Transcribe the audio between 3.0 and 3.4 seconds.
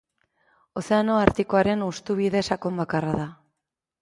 da.